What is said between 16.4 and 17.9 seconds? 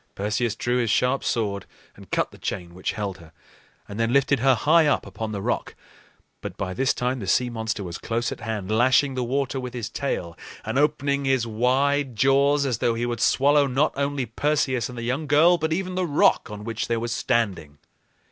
on which they were standing.